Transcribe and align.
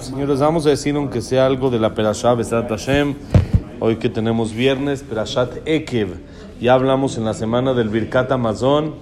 Señores, 0.00 0.40
vamos 0.40 0.66
a 0.66 0.70
decir 0.70 0.96
aunque 0.96 1.22
sea 1.22 1.46
algo 1.46 1.70
de 1.70 1.78
la 1.78 1.94
Perashá 1.94 2.34
Besat 2.34 2.68
Hashem. 2.68 3.14
Hoy 3.78 3.94
que 3.94 4.08
tenemos 4.08 4.52
viernes, 4.52 5.04
Perashat 5.04 5.58
Ekev. 5.66 6.16
Ya 6.60 6.74
hablamos 6.74 7.16
en 7.16 7.24
la 7.24 7.32
semana 7.32 7.74
del 7.74 7.90
Birkat 7.90 8.32
Amazon, 8.32 8.96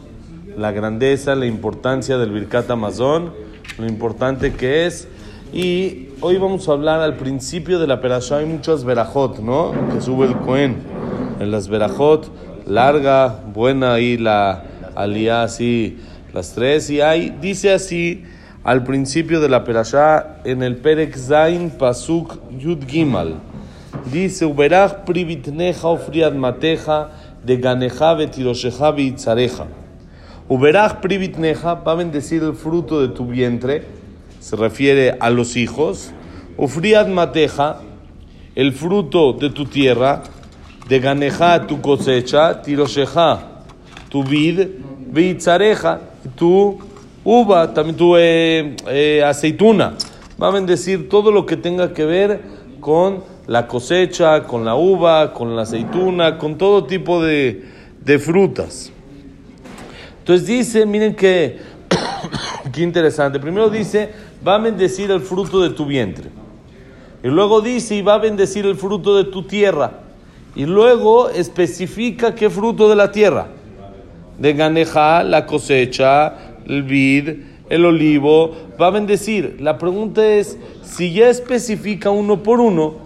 la 0.58 0.70
grandeza, 0.70 1.34
la 1.34 1.46
importancia 1.46 2.18
del 2.18 2.30
Birkat 2.30 2.70
Amazon, 2.70 3.32
lo 3.78 3.86
importante 3.86 4.52
que 4.52 4.84
es. 4.84 5.08
Y 5.50 6.08
hoy 6.20 6.36
vamos 6.36 6.68
a 6.68 6.72
hablar 6.72 7.00
al 7.00 7.16
principio 7.16 7.78
de 7.78 7.86
la 7.86 8.02
Perashá. 8.02 8.38
Hay 8.38 8.46
muchas 8.46 8.84
verajot, 8.84 9.38
¿no? 9.38 9.72
Que 9.94 10.02
sube 10.02 10.26
el 10.26 10.36
Cohen. 10.40 10.76
En 11.40 11.50
las 11.50 11.68
verajot, 11.68 12.30
larga, 12.66 13.40
buena, 13.54 13.98
y 13.98 14.18
la 14.18 14.62
alía 14.94 15.42
así, 15.42 16.00
las 16.34 16.52
tres. 16.52 16.90
Y 16.90 17.00
hay, 17.00 17.30
dice 17.40 17.72
así 17.72 18.24
al 18.64 18.82
principio 18.82 19.40
de 19.40 19.50
la 19.50 19.62
perashá 19.62 20.38
en 20.44 20.62
el 20.62 20.76
Perek 20.76 21.14
Zain 21.16 21.70
Pasuk 21.70 22.38
Yud 22.58 22.86
Gimal. 22.88 23.34
Dice, 24.10 24.46
Uberach 24.46 25.04
privitneja 25.04 25.88
ofriad 25.88 26.32
mateja 26.32 27.10
de 27.44 27.58
ganeja 27.58 28.14
betirosheja 28.14 28.90
beitzareja. 28.90 29.66
Uberach 30.48 31.00
privitneja 31.02 31.74
va 31.74 31.92
a 31.92 31.94
bendecir 31.96 32.42
el 32.42 32.54
fruto 32.54 33.02
de 33.02 33.08
tu 33.08 33.26
vientre, 33.26 33.84
se 34.40 34.56
refiere 34.56 35.16
a 35.20 35.28
los 35.28 35.56
hijos. 35.56 36.12
Ufriad 36.56 37.08
mateja, 37.08 37.80
el 38.54 38.72
fruto 38.72 39.34
de 39.34 39.50
tu 39.50 39.66
tierra, 39.66 40.22
de 40.88 41.00
ganeja 41.00 41.66
tu 41.66 41.82
cosecha, 41.82 42.62
tirosheja 42.62 43.62
tu 44.08 44.24
vid, 44.24 44.68
beitzareja 45.12 46.00
tu 46.36 46.78
uva, 47.24 47.72
también 47.72 47.96
tuve 47.96 48.76
eh, 48.88 49.24
aceituna. 49.24 49.94
Va 50.40 50.48
a 50.48 50.50
bendecir 50.50 51.08
todo 51.08 51.30
lo 51.32 51.46
que 51.46 51.56
tenga 51.56 51.92
que 51.92 52.04
ver 52.04 52.40
con 52.80 53.22
la 53.46 53.66
cosecha, 53.66 54.44
con 54.44 54.64
la 54.64 54.74
uva, 54.74 55.32
con 55.32 55.56
la 55.56 55.62
aceituna, 55.62 56.38
con 56.38 56.58
todo 56.58 56.84
tipo 56.84 57.22
de, 57.22 57.64
de 58.04 58.18
frutas. 58.18 58.92
Entonces 60.18 60.46
dice, 60.46 60.86
miren 60.86 61.14
que, 61.14 61.58
qué 62.72 62.82
interesante. 62.82 63.38
Primero 63.38 63.70
dice, 63.70 64.10
va 64.46 64.56
a 64.56 64.58
bendecir 64.58 65.10
el 65.10 65.20
fruto 65.20 65.60
de 65.62 65.70
tu 65.70 65.86
vientre. 65.86 66.30
Y 67.22 67.28
luego 67.28 67.60
dice, 67.60 67.96
y 67.96 68.02
va 68.02 68.14
a 68.14 68.18
bendecir 68.18 68.66
el 68.66 68.76
fruto 68.76 69.16
de 69.16 69.24
tu 69.24 69.44
tierra. 69.44 70.00
Y 70.54 70.66
luego 70.66 71.30
especifica 71.30 72.34
qué 72.34 72.50
fruto 72.50 72.88
de 72.88 72.96
la 72.96 73.10
tierra. 73.10 73.48
De 74.38 74.52
ganeja, 74.52 75.22
la 75.22 75.46
cosecha, 75.46 76.53
el 76.66 76.82
vid, 76.82 77.30
el 77.68 77.84
olivo, 77.84 78.54
va 78.80 78.88
a 78.88 78.90
bendecir. 78.90 79.56
La 79.60 79.78
pregunta 79.78 80.26
es, 80.26 80.58
si 80.82 81.12
ya 81.12 81.28
especifica 81.28 82.10
uno 82.10 82.42
por 82.42 82.60
uno, 82.60 82.96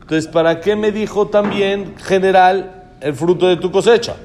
entonces 0.00 0.30
¿para 0.30 0.60
qué 0.60 0.76
me 0.76 0.92
dijo 0.92 1.28
también 1.28 1.94
general 1.96 2.90
el 3.00 3.14
fruto 3.14 3.48
de 3.48 3.56
tu 3.56 3.70
cosecha? 3.70 4.16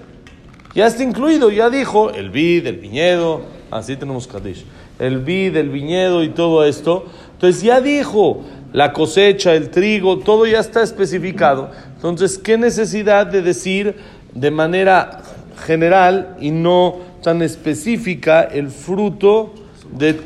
Ya 0.76 0.88
está 0.88 1.04
incluido, 1.04 1.50
ya 1.50 1.70
dijo 1.70 2.12
el 2.12 2.30
vid, 2.30 2.68
el 2.68 2.78
viñedo, 2.78 3.42
así 3.72 3.96
tenemos 3.96 4.28
Kadish, 4.28 4.66
el 5.00 5.20
vid, 5.20 5.56
el 5.56 5.70
viñedo 5.70 6.24
y 6.24 6.30
todo 6.30 6.66
esto. 6.66 7.06
Entonces 7.34 7.64
ya 7.64 7.82
dijo 7.82 8.44
la 8.74 8.94
cosecha, 8.94 9.54
el 9.54 9.70
trigo, 9.70 10.20
todo 10.20 10.46
ya 10.46 10.60
está 10.60 10.84
especificado. 10.84 11.72
Entonces, 11.96 12.38
¿qué 12.38 12.58
necesidad 12.58 13.26
de 13.26 13.42
decir 13.42 13.96
de 14.34 14.52
manera 14.52 15.24
general 15.66 16.36
y 16.40 16.52
no 16.52 16.98
tan 17.28 17.42
específica 17.42 18.44
el 18.44 18.70
fruto 18.70 19.52
de 19.92 20.17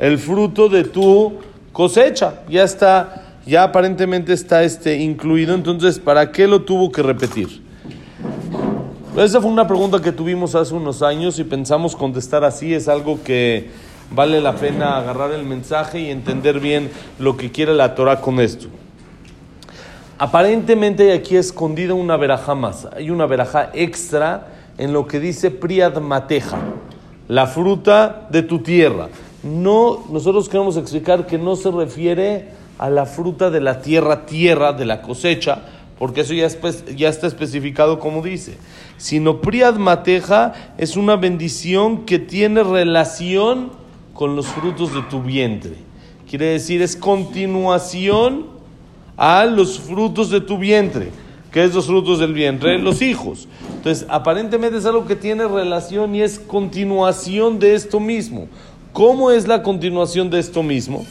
el 0.00 0.18
fruto 0.18 0.68
de 0.68 0.82
tu 0.82 1.34
cosecha. 1.72 2.40
Ya 2.48 2.64
está, 2.64 3.36
ya 3.46 3.62
aparentemente 3.62 4.32
está 4.32 4.64
este 4.64 4.96
incluido, 4.96 5.54
entonces 5.54 6.00
¿para 6.00 6.32
qué 6.32 6.48
lo 6.48 6.62
tuvo 6.62 6.90
que 6.90 7.04
repetir? 7.04 7.62
Esa 9.16 9.40
fue 9.40 9.48
una 9.48 9.68
pregunta 9.68 10.02
que 10.02 10.10
tuvimos 10.10 10.56
hace 10.56 10.74
unos 10.74 11.02
años 11.02 11.38
y 11.38 11.44
pensamos 11.44 11.94
contestar 11.94 12.42
así, 12.42 12.74
es 12.74 12.88
algo 12.88 13.22
que 13.22 13.70
vale 14.10 14.40
la 14.40 14.56
pena 14.56 14.96
agarrar 14.96 15.30
el 15.30 15.44
mensaje 15.44 16.00
y 16.00 16.10
entender 16.10 16.58
bien 16.58 16.90
lo 17.20 17.36
que 17.36 17.52
quiere 17.52 17.74
la 17.74 17.94
Torah 17.94 18.20
con 18.20 18.40
esto. 18.40 18.66
Aparentemente 20.18 21.12
hay 21.12 21.16
aquí 21.16 21.36
escondida 21.36 21.94
una 21.94 22.16
veraja 22.16 22.56
más, 22.56 22.88
hay 22.96 23.08
una 23.08 23.26
veraja 23.26 23.70
extra 23.72 24.57
en 24.78 24.92
lo 24.92 25.06
que 25.06 25.20
dice 25.20 25.50
Priad 25.50 26.00
Mateja, 26.00 26.58
la 27.26 27.46
fruta 27.46 28.28
de 28.30 28.42
tu 28.42 28.60
tierra. 28.60 29.08
No, 29.42 30.04
nosotros 30.10 30.48
queremos 30.48 30.76
explicar 30.76 31.26
que 31.26 31.38
no 31.38 31.56
se 31.56 31.70
refiere 31.70 32.48
a 32.78 32.88
la 32.88 33.06
fruta 33.06 33.50
de 33.50 33.60
la 33.60 33.82
tierra, 33.82 34.24
tierra 34.24 34.72
de 34.72 34.86
la 34.86 35.02
cosecha, 35.02 35.62
porque 35.98 36.20
eso 36.22 36.32
ya, 36.32 36.48
ya 36.94 37.08
está 37.08 37.26
especificado 37.26 37.98
como 37.98 38.22
dice, 38.22 38.56
sino 38.96 39.40
Priad 39.40 39.74
Mateja 39.74 40.54
es 40.78 40.96
una 40.96 41.16
bendición 41.16 42.06
que 42.06 42.20
tiene 42.20 42.62
relación 42.62 43.72
con 44.14 44.36
los 44.36 44.46
frutos 44.46 44.94
de 44.94 45.02
tu 45.02 45.22
vientre. 45.22 45.74
Quiere 46.28 46.46
decir, 46.46 46.82
es 46.82 46.94
continuación 46.94 48.46
a 49.16 49.44
los 49.44 49.80
frutos 49.80 50.30
de 50.30 50.40
tu 50.40 50.58
vientre. 50.58 51.10
¿Qué 51.58 51.64
es 51.64 51.74
los 51.74 51.86
frutos 51.86 52.20
del 52.20 52.34
vientre? 52.34 52.78
Los 52.78 53.02
hijos. 53.02 53.48
Entonces, 53.74 54.06
aparentemente 54.08 54.78
es 54.78 54.86
algo 54.86 55.06
que 55.06 55.16
tiene 55.16 55.44
relación 55.48 56.14
y 56.14 56.22
es 56.22 56.38
continuación 56.38 57.58
de 57.58 57.74
esto 57.74 57.98
mismo. 57.98 58.46
¿Cómo 58.92 59.32
es 59.32 59.48
la 59.48 59.60
continuación 59.64 60.30
de 60.30 60.38
esto 60.38 60.62
mismo? 60.62 61.04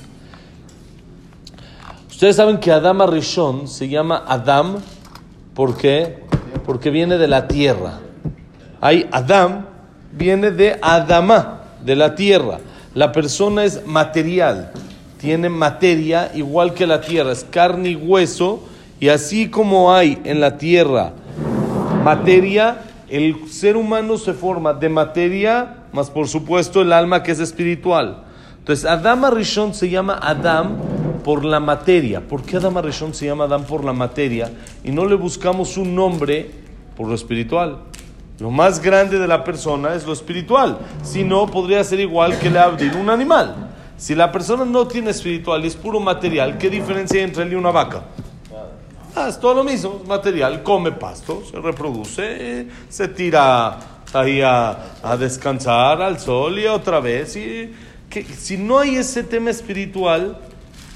Ustedes 2.10 2.38
saben 2.38 2.60
que 2.60 2.72
Adam 2.72 3.02
Arishon 3.02 3.68
se 3.68 3.90
llama 3.90 4.24
Adam, 4.26 4.78
¿por 5.54 5.76
qué? 5.76 6.24
Porque 6.66 6.92
viene 6.92 7.18
de 7.18 7.28
la 7.28 7.50
tierra. 7.50 8.00
Hay 8.80 9.06
Adam, 9.12 9.66
viene 10.14 10.52
de 10.52 10.80
Adama, 10.82 11.64
de 11.84 11.98
la 11.98 12.16
tierra. 12.16 12.60
La 12.94 13.12
persona 13.12 13.66
es 13.66 13.86
material, 13.86 14.72
tiene 15.20 15.50
materia 15.50 16.32
igual 16.34 16.74
que 16.74 16.88
la 16.88 17.02
tierra, 17.02 17.34
es 17.34 17.44
carne 17.44 17.90
y 17.90 17.96
hueso 17.98 18.62
y 19.00 19.10
así 19.10 19.50
como 19.50 19.94
hay 19.94 20.20
en 20.24 20.40
la 20.40 20.58
tierra 20.58 21.14
materia, 22.04 22.84
el 23.10 23.50
ser 23.50 23.78
humano 23.78 24.18
se 24.18 24.34
forma 24.34 24.74
de 24.74 24.90
materia, 24.90 25.84
más 25.92 26.10
por 26.10 26.28
supuesto 26.28 26.82
el 26.82 26.94
alma 26.94 27.22
que 27.22 27.32
es 27.32 27.40
espiritual. 27.40 28.24
Entonces, 28.60 28.86
Adam 28.86 29.26
Arishon 29.26 29.74
se 29.74 29.90
llama 29.90 30.20
Adam 30.22 30.78
por 31.24 31.46
la 31.46 31.60
materia. 31.60 32.22
¿Por 32.22 32.44
qué 32.44 32.58
Adam 32.58 32.78
Arishon 32.78 33.14
se 33.14 33.26
llama 33.26 33.46
Adam 33.46 33.64
por 33.64 33.84
la 33.84 33.94
materia? 33.94 34.52
Y 34.84 34.92
no 34.92 35.06
le 35.06 35.16
buscamos 35.16 35.78
un 35.78 35.96
nombre 35.96 36.52
por 36.96 37.08
lo 37.08 37.16
espiritual. 37.16 37.80
Lo 38.40 38.52
más 38.52 38.82
grande 38.82 39.20
de 39.20 39.28
la 39.28 39.44
persona 39.44 39.96
es 39.96 40.06
lo 40.06 40.14
espiritual. 40.14 40.80
Si 41.02 41.24
no, 41.24 41.48
podría 41.48 41.84
ser 41.84 42.00
igual 42.00 42.38
que 42.40 42.50
le 42.50 42.60
abrir 42.60 42.96
un 42.96 43.10
animal. 43.10 43.56
Si 43.98 44.16
la 44.16 44.32
persona 44.32 44.64
no 44.64 44.88
tiene 44.88 45.10
espiritual 45.10 45.64
y 45.64 45.68
es 45.68 45.76
puro 45.76 46.00
material, 46.00 46.58
¿qué 46.58 46.70
diferencia 46.70 47.20
hay 47.20 47.26
entre 47.26 47.44
él 47.44 47.54
y 47.54 47.56
una 47.56 47.72
vaca? 47.72 48.04
Ah, 49.20 49.30
es 49.30 49.40
todo 49.40 49.56
lo 49.56 49.64
mismo, 49.64 50.04
material, 50.06 50.62
come 50.62 50.92
pasto, 50.92 51.42
se 51.44 51.60
reproduce, 51.60 52.68
se 52.88 53.08
tira 53.08 53.80
ahí 54.14 54.42
a, 54.42 54.78
descansar 55.20 56.04
al 56.04 56.20
sol 56.20 56.60
y 56.60 56.68
otra 56.68 57.00
vez. 57.00 57.36
Y, 57.36 57.74
que, 58.12 58.24
si 58.24 58.58
no 58.58 58.78
hay 58.78 58.98
ese 58.98 59.24
tema 59.24 59.50
espiritual, 59.50 60.38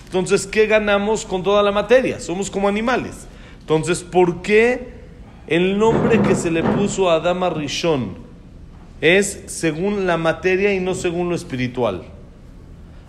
entonces, 0.06 0.46
¿qué 0.46 0.68
ganamos 0.68 1.26
con 1.26 1.42
toda 1.42 1.64
la 1.64 1.72
materia? 1.72 2.20
Somos 2.20 2.52
como 2.52 2.68
animales. 2.68 3.26
Entonces, 3.62 4.04
¿por 4.04 4.44
qué 4.44 4.94
el 5.48 5.80
nombre 5.80 6.22
que 6.22 6.36
se 6.36 6.52
le 6.52 6.62
puso 6.62 7.10
a 7.10 7.16
Adama 7.16 7.50
Rishon 7.50 8.18
es 9.02 9.46
según 9.48 10.06
la 10.06 10.18
materia 10.18 10.76
y 10.76 10.80
no 10.80 10.94
según 10.94 11.30
lo 11.30 11.34
espiritual? 11.34 12.04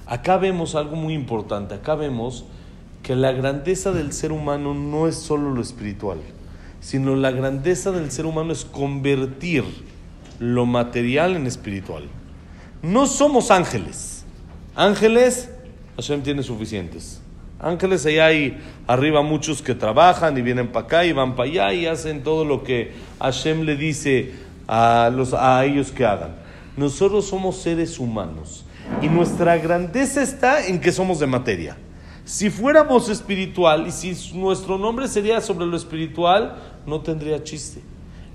Acá 0.07 0.39
vemos 0.39 0.75
algo 0.75 0.97
muy 0.97 1.13
importante. 1.13 1.75
Acá 1.75 1.97
vemos 1.97 2.47
que 3.03 3.17
la 3.17 3.33
grandeza 3.33 3.93
del 3.93 4.13
ser 4.13 4.33
humano 4.33 4.75
no 4.75 5.09
es 5.09 5.17
solo 5.17 5.51
lo 5.51 5.61
espiritual, 5.61 6.19
sino 6.81 7.17
la 7.17 7.31
grandeza 7.33 7.91
del 7.91 8.11
ser 8.11 8.27
humano 8.27 8.53
es 8.53 8.65
convertir 8.65 9.65
lo 10.39 10.67
material 10.67 11.37
en 11.37 11.47
espiritual. 11.47 12.05
No 12.83 13.07
somos 13.07 13.51
ángeles. 13.51 14.25
Ángeles, 14.75 15.51
Hashem 15.97 16.23
tiene 16.23 16.43
suficientes. 16.43 17.21
Ángeles, 17.61 18.07
allá 18.07 18.27
hay 18.27 18.59
arriba 18.89 19.23
muchos 19.23 19.63
que 19.63 19.75
trabajan 19.75 20.37
y 20.37 20.43
vienen 20.43 20.69
para 20.69 20.87
acá 20.87 21.05
y 21.05 21.13
van 21.13 21.37
para 21.37 21.49
allá 21.49 21.73
y 21.73 21.87
hacen 21.87 22.23
todo 22.25 22.45
lo 22.45 22.65
que 22.65 22.93
Hashem 23.21 23.63
le 23.63 23.77
dice 23.77 24.33
a, 24.67 25.11
a 25.39 25.65
ellos 25.65 25.93
que 25.93 26.05
hagan. 26.05 26.35
Nosotros 26.77 27.27
somos 27.27 27.59
seres 27.59 27.99
humanos 27.99 28.65
y 29.01 29.09
nuestra 29.09 29.59
grandeza 29.59 30.23
está 30.23 30.67
en 30.67 30.81
que 30.81 30.91
somos 30.91 31.21
de 31.21 31.27
materia. 31.27 31.77
Si 32.25 32.51
fuéramos 32.51 33.09
espiritual 33.09 33.87
y 33.89 33.91
si 33.91 34.17
nuestro 34.35 34.79
nombre 34.79 35.09
sería 35.09 35.41
sobre 35.41 35.67
lo 35.67 35.77
espiritual, 35.77 36.57
no 36.87 37.01
tendría 37.01 37.43
chiste. 37.43 37.83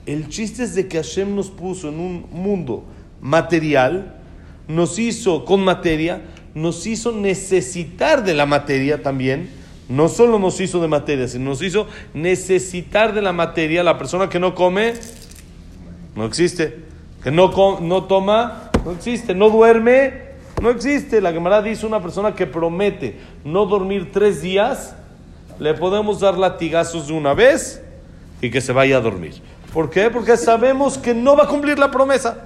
El 0.05 0.29
chiste 0.29 0.63
es 0.63 0.75
de 0.75 0.87
que 0.87 0.97
Hashem 0.97 1.35
nos 1.35 1.49
puso 1.49 1.89
en 1.89 1.99
un 1.99 2.25
mundo 2.31 2.83
material, 3.21 4.15
nos 4.67 4.99
hizo 4.99 5.45
con 5.45 5.63
materia, 5.63 6.21
nos 6.53 6.85
hizo 6.85 7.11
necesitar 7.11 8.23
de 8.23 8.33
la 8.33 8.45
materia 8.45 9.01
también. 9.01 9.49
No 9.89 10.09
solo 10.09 10.37
nos 10.37 10.59
hizo 10.59 10.81
de 10.81 10.89
materia, 10.89 11.27
sino 11.29 11.45
nos 11.51 11.61
hizo 11.61 11.87
necesitar 12.13 13.13
de 13.13 13.21
la 13.21 13.31
materia. 13.31 13.83
La 13.83 13.97
persona 13.97 14.27
que 14.27 14.39
no 14.39 14.53
come, 14.53 14.95
no 16.15 16.25
existe. 16.25 16.83
Que 17.23 17.31
no, 17.31 17.79
no 17.79 18.03
toma, 18.03 18.71
no 18.83 18.91
existe. 18.91 19.33
No 19.33 19.49
duerme, 19.49 20.26
no 20.61 20.69
existe. 20.69 21.21
La 21.21 21.31
Gemara 21.31 21.61
dice 21.61 21.85
una 21.85 22.01
persona 22.01 22.33
que 22.35 22.45
promete 22.45 23.19
no 23.43 23.65
dormir 23.65 24.11
tres 24.11 24.41
días, 24.41 24.95
le 25.59 25.73
podemos 25.73 26.19
dar 26.19 26.37
latigazos 26.37 27.07
de 27.07 27.13
una 27.13 27.33
vez 27.33 27.81
y 28.41 28.49
que 28.49 28.61
se 28.61 28.73
vaya 28.73 28.97
a 28.97 29.01
dormir. 29.01 29.41
¿Por 29.73 29.89
qué? 29.89 30.09
Porque 30.09 30.37
sabemos 30.37 30.97
que 30.97 31.13
no 31.13 31.35
va 31.35 31.43
a 31.43 31.47
cumplir 31.47 31.77
la 31.77 31.91
promesa. 31.91 32.45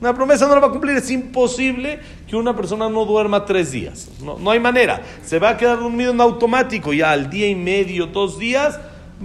La 0.00 0.14
promesa 0.14 0.46
no 0.46 0.54
la 0.54 0.60
va 0.60 0.68
a 0.68 0.70
cumplir. 0.70 0.96
Es 0.96 1.10
imposible 1.10 1.98
que 2.28 2.36
una 2.36 2.54
persona 2.54 2.88
no 2.88 3.04
duerma 3.04 3.44
tres 3.44 3.72
días. 3.72 4.08
No, 4.22 4.38
no 4.38 4.50
hay 4.50 4.60
manera. 4.60 5.02
Se 5.24 5.38
va 5.38 5.50
a 5.50 5.56
quedar 5.56 5.80
dormido 5.80 6.12
en 6.12 6.20
automático. 6.20 6.92
Ya 6.92 7.10
al 7.10 7.30
día 7.30 7.48
y 7.48 7.56
medio, 7.56 8.06
dos 8.06 8.38
días, 8.38 8.78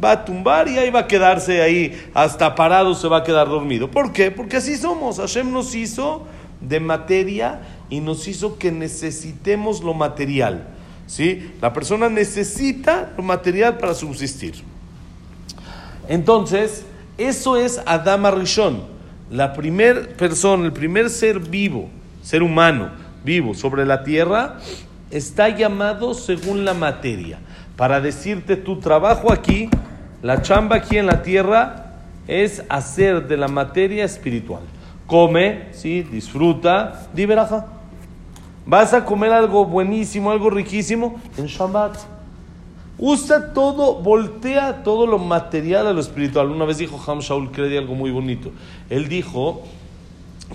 va 0.04 0.12
a 0.12 0.26
tumbar 0.26 0.68
y 0.68 0.78
ahí 0.78 0.90
va 0.90 1.02
a 1.02 1.08
quedarse 1.08 1.62
ahí. 1.62 2.10
Hasta 2.14 2.56
parado 2.56 2.96
se 2.96 3.08
va 3.08 3.18
a 3.18 3.24
quedar 3.24 3.48
dormido. 3.48 3.92
¿Por 3.92 4.12
qué? 4.12 4.32
Porque 4.32 4.58
así 4.58 4.76
somos. 4.76 5.18
Hashem 5.18 5.52
nos 5.52 5.76
hizo 5.76 6.24
de 6.60 6.80
materia 6.80 7.62
y 7.90 8.00
nos 8.00 8.28
hizo 8.28 8.58
que 8.58 8.72
necesitemos 8.72 9.84
lo 9.84 9.94
material. 9.94 10.68
¿Sí? 11.08 11.52
La 11.62 11.74
persona 11.74 12.10
necesita 12.10 13.14
lo 13.18 13.24
material 13.24 13.78
para 13.78 13.94
subsistir. 13.94 14.56
Entonces, 16.08 16.86
eso 17.18 17.58
es 17.58 17.82
Adama 17.86 18.32
Rishon, 18.32 18.84
la 19.30 19.54
primer 19.54 20.16
persona, 20.16 20.66
el 20.66 20.74
primer 20.74 21.10
ser 21.10 21.40
vivo, 21.40 21.90
ser 22.22 22.42
humano 22.42 22.92
vivo 23.24 23.54
sobre 23.54 23.86
la 23.86 24.04
tierra, 24.04 24.60
está 25.12 25.50
llamado 25.50 26.14
según 26.14 26.66
la 26.66 26.74
materia. 26.74 27.40
Para 27.78 28.02
decirte 28.02 28.56
tu 28.56 28.80
trabajo 28.80 29.32
aquí, 29.32 29.70
la 30.22 30.42
chamba 30.42 30.78
aquí 30.78 30.98
en 30.98 31.06
la 31.06 31.22
tierra, 31.22 31.84
es 32.28 32.64
hacer 32.70 33.28
de 33.28 33.38
la 33.38 33.48
materia 33.48 34.06
espiritual. 34.06 34.64
Come, 35.08 35.68
¿sí? 35.72 36.02
disfruta, 36.04 37.08
liberaja. 37.16 37.66
Vas 38.66 38.94
a 38.94 39.04
comer 39.04 39.32
algo 39.32 39.66
buenísimo, 39.66 40.32
algo 40.32 40.50
riquísimo 40.50 41.20
en 41.38 41.48
Shabbat. 41.48 41.98
Usa 42.98 43.54
todo, 43.54 43.96
voltea 43.96 44.84
todo 44.84 45.08
lo 45.08 45.18
material 45.18 45.88
a 45.88 45.94
lo 45.94 46.00
espiritual. 46.00 46.50
Una 46.50 46.66
vez 46.66 46.78
dijo 46.78 47.02
Ham 47.06 47.20
Shaul 47.20 47.52
Kredi 47.52 47.76
algo 47.76 47.96
muy 47.96 48.12
bonito. 48.12 48.52
Él 48.90 49.10
dijo 49.10 49.64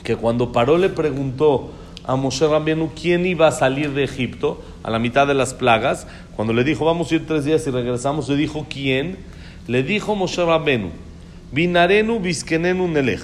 que 0.02 0.16
cuando 0.16 0.52
Paró 0.52 0.78
le 0.78 0.88
preguntó 0.88 1.70
a 2.08 2.16
Moshe 2.16 2.46
Rabbeinu 2.46 2.90
quién 2.99 3.26
iba 3.26 3.49
a 3.49 3.52
salir 3.52 3.93
de 3.93 4.05
Egipto 4.05 4.62
a 4.82 4.90
la 4.90 4.99
mitad 4.99 5.26
de 5.26 5.34
las 5.34 5.52
plagas, 5.52 6.06
cuando 6.37 6.55
le 6.55 6.64
dijo 6.64 6.87
vamos 6.87 7.12
a 7.12 7.16
ir 7.16 7.26
tres 7.26 7.44
días 7.44 7.66
y 7.66 7.70
regresamos, 7.70 8.28
le 8.31 8.37
dijo 8.37 8.66
quién, 8.70 9.19
le 9.66 9.82
dijo 9.82 10.14
Moshe 10.14 10.43
Rabbeinu, 10.43 10.88
Binarenu 11.52 12.19
Biskenenu 12.19 12.88
Nelech, 12.88 13.20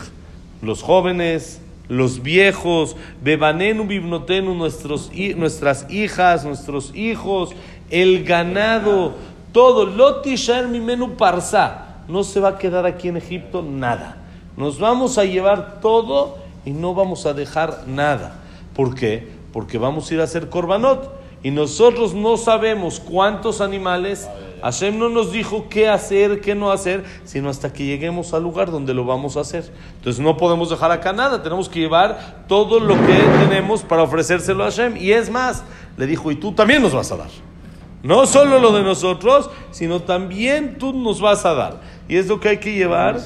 los 0.61 0.83
jóvenes, 0.83 1.63
los 1.89 2.23
viejos, 2.23 2.97
bebanenu 3.23 3.85
bibnotenu, 3.87 4.55
nuestros, 4.55 5.11
nuestras 5.37 5.91
hijas, 5.91 6.45
nuestros 6.45 6.95
hijos, 6.95 7.51
el 7.91 8.25
ganado, 8.25 9.15
todo, 9.53 9.87
lotishaer 9.87 10.69
mi 10.69 10.81
menú 10.81 11.17
parsa, 11.17 12.03
no 12.09 12.25
se 12.25 12.41
va 12.41 12.51
a 12.51 12.59
quedar 12.59 12.87
aquí 12.87 13.09
en 13.09 13.17
Egipto 13.17 13.63
nada. 13.63 14.17
Nos 14.57 14.79
vamos 14.79 15.19
a 15.19 15.25
llevar 15.25 15.81
todo 15.81 16.39
y 16.65 16.71
no 16.71 16.95
vamos 16.95 17.27
a 17.27 17.35
dejar 17.35 17.87
nada. 17.87 18.41
¿Por 18.75 18.95
qué? 18.95 19.29
Porque 19.53 19.79
vamos 19.79 20.11
a 20.11 20.15
ir 20.15 20.21
a 20.21 20.25
hacer 20.25 20.49
korbanot 20.49 21.13
y 21.43 21.51
nosotros 21.51 22.15
no 22.15 22.37
sabemos 22.37 23.01
cuántos 23.01 23.61
animales 23.61 24.29
Hashem 24.65 24.99
no 24.99 25.11
nos 25.11 25.31
dijo 25.31 25.69
qué 25.69 25.89
hacer, 25.89 26.41
qué 26.41 26.55
no 26.55 26.73
hacer, 26.73 27.05
sino 27.25 27.51
hasta 27.51 27.71
que 27.71 27.85
lleguemos 27.85 28.33
al 28.33 28.43
lugar 28.43 28.71
donde 28.71 28.95
lo 28.95 29.05
vamos 29.05 29.37
a 29.37 29.41
hacer. 29.41 29.71
Entonces 29.97 30.23
no 30.23 30.39
podemos 30.39 30.71
dejar 30.71 30.91
acá 30.91 31.13
nada, 31.13 31.43
tenemos 31.43 31.69
que 31.69 31.81
llevar 31.81 32.45
todo 32.49 32.81
lo 32.81 32.95
que 32.95 33.19
tenemos 33.47 33.83
para 33.83 34.03
ofrecérselo 34.03 34.65
a 34.65 34.71
Hashem. 34.71 34.97
Y 34.97 35.13
es 35.13 35.29
más, 35.29 35.65
le 35.99 36.07
dijo, 36.07 36.31
y 36.31 36.37
tú 36.37 36.53
también 36.53 36.81
nos 36.81 36.95
vas 36.95 37.13
a 37.13 37.19
dar. 37.19 37.29
No 38.03 38.25
solo 38.27 38.59
lo 38.59 38.73
de 38.73 38.83
nosotros, 38.83 39.51
sino 39.71 40.01
también 40.01 40.79
tú 40.79 40.95
nos 40.95 41.21
vas 41.21 41.45
a 41.45 41.53
dar. 41.53 41.81
Y 42.09 42.17
es 42.17 42.27
lo 42.27 42.41
que 42.41 42.49
hay 42.49 42.59
que 42.59 42.73
llevar. 42.73 43.21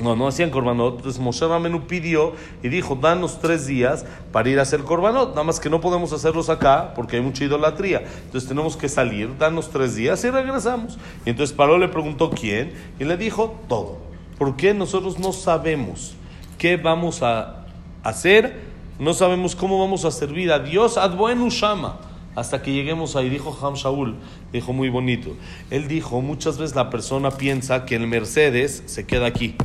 No, 0.00 0.14
no 0.14 0.28
hacían 0.28 0.50
corbanot. 0.50 0.98
Entonces 0.98 1.20
Moshe 1.20 1.46
Ramenu 1.46 1.86
pidió 1.86 2.32
y 2.62 2.68
dijo, 2.68 2.94
danos 2.94 3.40
tres 3.40 3.66
días 3.66 4.06
para 4.32 4.48
ir 4.48 4.58
a 4.58 4.62
hacer 4.62 4.84
corbanot. 4.84 5.30
Nada 5.30 5.42
más 5.42 5.58
que 5.58 5.68
no 5.68 5.80
podemos 5.80 6.12
hacerlos 6.12 6.48
acá 6.48 6.92
porque 6.94 7.16
hay 7.16 7.22
mucha 7.22 7.44
idolatría. 7.44 8.04
Entonces 8.24 8.48
tenemos 8.48 8.76
que 8.76 8.88
salir, 8.88 9.36
danos 9.38 9.70
tres 9.70 9.96
días 9.96 10.22
y 10.24 10.30
regresamos. 10.30 10.98
Y 11.26 11.30
entonces 11.30 11.54
Paró 11.54 11.78
le 11.78 11.88
preguntó 11.88 12.30
quién 12.30 12.72
y 12.98 13.04
le 13.04 13.16
dijo 13.16 13.58
todo. 13.68 13.98
¿Por 14.38 14.54
qué 14.56 14.72
nosotros 14.72 15.18
no 15.18 15.32
sabemos 15.32 16.14
qué 16.58 16.76
vamos 16.76 17.22
a 17.22 17.66
hacer? 18.04 18.68
No 19.00 19.14
sabemos 19.14 19.56
cómo 19.56 19.80
vamos 19.80 20.04
a 20.04 20.12
servir 20.12 20.52
a 20.52 20.60
Dios. 20.60 20.96
Adbuen 20.96 21.40
Ushama 21.40 21.98
hasta 22.36 22.62
que 22.62 22.72
lleguemos 22.72 23.16
ahí. 23.16 23.28
Dijo 23.28 23.56
Ham 23.60 23.74
Shaul, 23.74 24.14
dijo 24.52 24.72
muy 24.72 24.90
bonito. 24.90 25.34
Él 25.70 25.88
dijo, 25.88 26.20
muchas 26.20 26.56
veces 26.56 26.76
la 26.76 26.88
persona 26.88 27.32
piensa 27.32 27.84
que 27.84 27.96
el 27.96 28.06
Mercedes 28.06 28.84
se 28.86 29.04
queda 29.04 29.26
aquí 29.26 29.56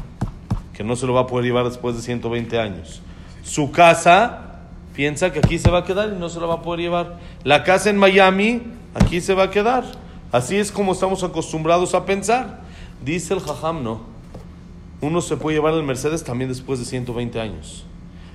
que 0.73 0.83
no 0.83 0.95
se 0.95 1.05
lo 1.05 1.13
va 1.13 1.21
a 1.21 1.27
poder 1.27 1.45
llevar 1.45 1.65
después 1.65 1.95
de 1.95 2.01
120 2.01 2.59
años. 2.59 3.01
Su 3.43 3.71
casa 3.71 4.59
piensa 4.95 5.31
que 5.31 5.39
aquí 5.39 5.59
se 5.59 5.69
va 5.69 5.79
a 5.79 5.83
quedar 5.83 6.13
y 6.15 6.19
no 6.19 6.29
se 6.29 6.39
la 6.39 6.47
va 6.47 6.55
a 6.55 6.61
poder 6.61 6.81
llevar. 6.81 7.19
La 7.43 7.63
casa 7.63 7.89
en 7.89 7.97
Miami, 7.97 8.61
aquí 8.95 9.21
se 9.21 9.33
va 9.33 9.43
a 9.43 9.51
quedar. 9.51 9.83
Así 10.31 10.57
es 10.57 10.71
como 10.71 10.93
estamos 10.93 11.23
acostumbrados 11.23 11.93
a 11.93 12.05
pensar. 12.05 12.61
Dice 13.03 13.33
el 13.33 13.39
Jajam, 13.39 13.83
no. 13.83 14.01
Uno 15.01 15.21
se 15.21 15.37
puede 15.37 15.57
llevar 15.57 15.73
el 15.73 15.83
Mercedes 15.83 16.23
también 16.23 16.49
después 16.49 16.79
de 16.79 16.85
120 16.85 17.39
años. 17.39 17.85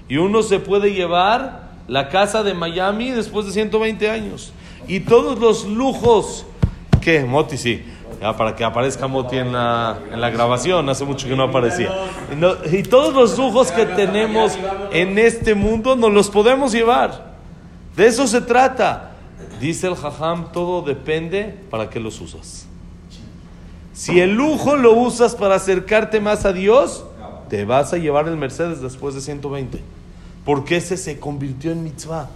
Y 0.09 0.19
uno 0.19 0.43
se 0.43 0.61
puede 0.61 0.93
llevar 0.93 1.71
la 1.89 2.09
casa 2.09 2.43
de 2.43 2.55
Miami 2.55 3.11
después 3.11 3.47
de 3.47 3.53
120 3.53 4.11
años. 4.11 4.53
Y 4.87 5.01
todos 5.01 5.39
los 5.39 5.67
lujos 5.67 6.47
que, 7.01 7.25
Moti, 7.25 7.57
sí 7.57 7.83
para 8.21 8.57
que 8.57 8.65
aparezca 8.65 9.07
Moti 9.07 9.37
en 9.37 9.53
la, 9.53 9.99
en 10.13 10.21
la 10.21 10.31
grabación, 10.31 10.89
hace 10.89 11.05
mucho 11.05 11.29
que 11.29 11.37
no 11.37 11.45
aparecía. 11.45 11.93
Y, 12.73 12.83
todos 12.83 13.15
los 13.15 13.39
lujos 13.39 13.71
que 13.71 13.87
tenemos 13.87 14.59
en 14.93 15.19
este 15.19 15.55
mundo 15.55 15.95
nos 15.95 16.13
los 16.13 16.29
podemos 16.29 16.73
llevar. 16.73 17.37
De 17.97 18.07
eso 18.07 18.27
se 18.27 18.41
trata. 18.41 19.13
Dice 19.61 19.87
el 19.87 19.95
Jajam, 19.95 20.53
todo 20.53 20.83
depende 20.83 21.59
para 21.71 21.91
qué 21.91 22.01
los 22.01 22.21
usas. 22.21 22.67
Si 23.93 24.21
el 24.21 24.35
lujo 24.35 24.77
lo 24.77 24.93
usas 24.93 25.35
para 25.35 25.57
acercarte 25.57 26.21
más 26.21 26.45
a 26.45 26.53
Dios, 26.53 27.05
te 27.49 27.65
vas 27.65 27.93
a 27.93 27.99
llevar 27.99 28.29
el 28.29 28.37
Mercedes 28.37 28.81
después 28.81 29.15
de 29.15 29.21
120. 29.21 29.81
Porque 30.45 30.77
ese 30.77 30.97
se 30.97 31.19
convirtió 31.19 31.73
en 31.73 31.85
mitzvah. 31.85 32.29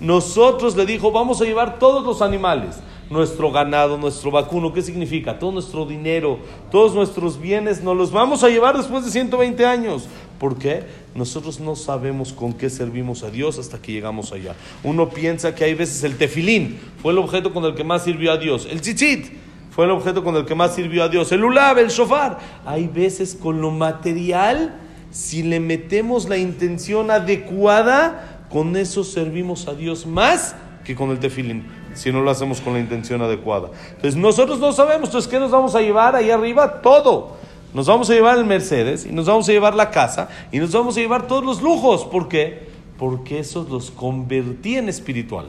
Nosotros 0.00 0.76
le 0.76 0.86
dijo, 0.86 1.10
vamos 1.10 1.40
a 1.40 1.44
llevar 1.44 1.78
todos 1.78 2.04
los 2.04 2.22
animales 2.22 2.76
nuestro 3.10 3.50
ganado, 3.50 3.96
nuestro 3.96 4.30
vacuno. 4.30 4.72
¿Qué 4.72 4.82
significa? 4.82 5.38
Todo 5.38 5.52
nuestro 5.52 5.86
dinero, 5.86 6.38
todos 6.70 6.94
nuestros 6.94 7.40
bienes, 7.40 7.82
nos 7.82 7.96
los 7.96 8.12
vamos 8.12 8.44
a 8.44 8.48
llevar 8.48 8.76
después 8.76 9.04
de 9.04 9.10
120 9.10 9.64
años. 9.66 10.08
¿Por 10.38 10.56
qué? 10.56 10.84
Nosotros 11.14 11.58
no 11.58 11.74
sabemos 11.74 12.32
con 12.32 12.52
qué 12.52 12.70
servimos 12.70 13.22
a 13.22 13.30
Dios 13.30 13.58
hasta 13.58 13.80
que 13.80 13.92
llegamos 13.92 14.32
allá. 14.32 14.54
Uno 14.84 15.08
piensa 15.08 15.54
que 15.54 15.64
hay 15.64 15.74
veces 15.74 16.04
el 16.04 16.16
tefilín 16.16 16.78
fue 17.02 17.12
el 17.12 17.18
objeto 17.18 17.52
con 17.52 17.64
el 17.64 17.74
que 17.74 17.84
más 17.84 18.04
sirvió 18.04 18.32
a 18.32 18.36
Dios. 18.36 18.68
El 18.70 18.80
chichit 18.80 19.26
fue 19.70 19.84
el 19.84 19.90
objeto 19.90 20.22
con 20.22 20.36
el 20.36 20.44
que 20.44 20.54
más 20.54 20.74
sirvió 20.74 21.04
a 21.04 21.08
Dios. 21.08 21.32
El 21.32 21.44
ulab, 21.44 21.78
el 21.78 21.88
shofar. 21.88 22.38
Hay 22.64 22.86
veces 22.86 23.36
con 23.40 23.60
lo 23.60 23.70
material, 23.70 24.78
si 25.10 25.42
le 25.42 25.58
metemos 25.58 26.28
la 26.28 26.36
intención 26.36 27.10
adecuada, 27.10 28.37
con 28.50 28.76
eso 28.76 29.04
servimos 29.04 29.68
a 29.68 29.74
Dios 29.74 30.06
más 30.06 30.54
que 30.84 30.94
con 30.94 31.10
el 31.10 31.18
tefilín 31.18 31.66
si 31.94 32.12
no 32.12 32.22
lo 32.22 32.30
hacemos 32.30 32.60
con 32.60 32.74
la 32.74 32.80
intención 32.80 33.20
adecuada. 33.22 33.70
Entonces 33.90 34.16
nosotros 34.16 34.58
no 34.60 34.72
sabemos, 34.72 35.08
entonces 35.08 35.30
¿qué 35.30 35.38
nos 35.38 35.50
vamos 35.50 35.74
a 35.74 35.80
llevar 35.80 36.14
ahí 36.14 36.30
arriba? 36.30 36.80
Todo. 36.80 37.36
Nos 37.74 37.86
vamos 37.86 38.08
a 38.08 38.14
llevar 38.14 38.38
el 38.38 38.44
Mercedes 38.44 39.04
y 39.04 39.12
nos 39.12 39.26
vamos 39.26 39.48
a 39.48 39.52
llevar 39.52 39.74
la 39.74 39.90
casa 39.90 40.28
y 40.50 40.58
nos 40.58 40.72
vamos 40.72 40.96
a 40.96 41.00
llevar 41.00 41.26
todos 41.26 41.44
los 41.44 41.60
lujos. 41.60 42.04
¿Por 42.04 42.28
qué? 42.28 42.68
Porque 42.98 43.40
esos 43.40 43.68
los 43.68 43.90
convertí 43.90 44.76
en 44.76 44.88
espiritual. 44.88 45.46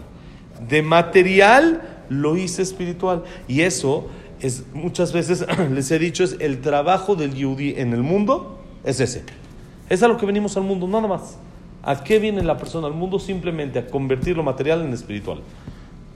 De 0.67 0.81
material 0.81 2.03
lo 2.09 2.35
hice 2.35 2.61
espiritual. 2.61 3.23
Y 3.47 3.61
eso 3.61 4.07
es, 4.41 4.65
muchas 4.73 5.13
veces 5.13 5.45
les 5.71 5.89
he 5.91 5.99
dicho, 5.99 6.23
es 6.23 6.35
el 6.39 6.59
trabajo 6.61 7.15
del 7.15 7.33
Yudi 7.35 7.75
en 7.77 7.93
el 7.93 8.03
mundo, 8.03 8.59
es 8.83 8.99
ese. 8.99 9.23
Es 9.87 10.03
a 10.03 10.07
lo 10.07 10.17
que 10.17 10.25
venimos 10.25 10.57
al 10.57 10.63
mundo, 10.63 10.87
nada 10.87 11.07
más. 11.07 11.37
¿A 11.83 12.03
qué 12.03 12.19
viene 12.19 12.43
la 12.43 12.57
persona 12.57 12.87
al 12.87 12.93
mundo? 12.93 13.19
Simplemente 13.19 13.79
a 13.79 13.87
convertir 13.87 14.35
lo 14.35 14.43
material 14.43 14.81
en 14.81 14.93
espiritual. 14.93 15.39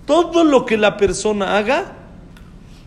Todo 0.05 0.43
lo 0.43 0.65
que 0.65 0.77
la 0.77 0.97
persona 0.97 1.57
haga, 1.57 1.93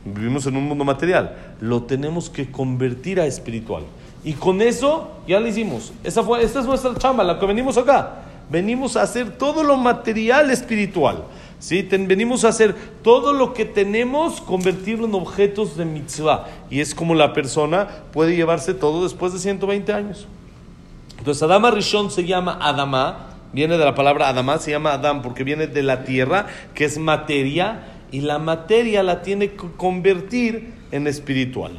vivimos 0.04 0.46
en 0.46 0.56
un 0.56 0.68
mundo 0.68 0.84
material, 0.84 1.36
lo 1.60 1.84
tenemos 1.84 2.28
que 2.28 2.50
convertir 2.50 3.18
a 3.20 3.26
espiritual. 3.26 3.84
Y 4.22 4.34
con 4.34 4.60
eso 4.60 5.10
ya 5.26 5.40
lo 5.40 5.48
hicimos. 5.48 5.92
Esa 6.04 6.22
fue, 6.22 6.42
esta 6.42 6.60
es 6.60 6.66
nuestra 6.66 6.94
chamba, 6.96 7.24
la 7.24 7.38
que 7.38 7.46
venimos 7.46 7.78
acá. 7.78 8.22
venimos 8.50 8.96
a 8.96 9.02
hacer 9.02 9.38
todo 9.38 9.62
lo 9.62 9.76
material 9.76 10.50
espiritual. 10.50 11.24
¿sí? 11.58 11.82
venimos 11.82 12.44
a 12.44 12.48
hacer 12.48 12.74
todo 13.02 13.32
lo 13.32 13.54
que 13.54 13.64
tenemos, 13.64 14.40
convertirlo 14.40 15.06
en 15.06 15.14
objetos 15.14 15.76
de 15.76 15.84
mitzvah. 15.84 16.46
Y 16.70 16.80
es 16.80 16.94
como 16.94 17.14
la 17.14 17.32
persona 17.32 17.88
puede 18.12 18.36
llevarse 18.36 18.74
todo 18.74 19.02
después 19.04 19.32
de 19.32 19.38
120 19.38 19.92
años. 19.92 20.26
Entonces, 21.18 21.42
Adama 21.42 21.70
Rishon 21.70 22.10
se 22.10 22.24
llama 22.24 22.58
Adama, 22.60 23.30
viene 23.52 23.78
de 23.78 23.84
la 23.84 23.94
palabra 23.94 24.28
Adama, 24.28 24.58
se 24.58 24.70
llama 24.70 24.92
Adam 24.92 25.22
porque 25.22 25.44
viene 25.44 25.66
de 25.66 25.82
la 25.82 26.04
tierra, 26.04 26.46
que 26.74 26.84
es 26.84 26.98
materia, 26.98 27.84
y 28.12 28.20
la 28.20 28.38
materia 28.38 29.02
la 29.02 29.22
tiene 29.22 29.50
que 29.50 29.68
convertir 29.76 30.72
en 30.92 31.06
espiritual. 31.06 31.72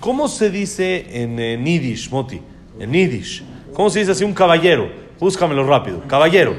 ¿Cómo 0.00 0.28
se 0.28 0.50
dice 0.50 1.06
en, 1.10 1.36
Nidish, 1.36 2.10
Moti? 2.10 2.40
En 2.78 2.90
Nidish. 2.90 3.42
¿Cómo 3.72 3.90
se 3.90 4.00
dice 4.00 4.12
así 4.12 4.24
un 4.24 4.34
caballero? 4.34 4.88
Búscamelo 5.18 5.66
rápido. 5.66 6.02
Caballero. 6.06 6.54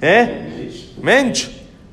¿Eh? 0.00 0.70
Mench. 1.02 1.50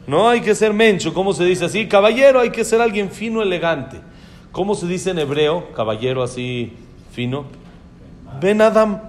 No 0.07 0.29
hay 0.29 0.41
que 0.41 0.55
ser 0.55 0.73
mencho. 0.73 1.13
¿Cómo 1.13 1.33
se 1.33 1.43
dice 1.43 1.65
así? 1.65 1.87
Caballero 1.87 2.39
hay 2.39 2.49
que 2.49 2.63
ser 2.63 2.81
alguien 2.81 3.11
fino, 3.11 3.41
elegante. 3.41 3.97
¿Cómo 4.51 4.73
se 4.73 4.87
dice 4.87 5.11
en 5.11 5.19
hebreo? 5.19 5.71
Caballero 5.73 6.23
así 6.23 6.73
fino. 7.11 7.45
Ben 8.41 8.61
Adam. 8.61 9.08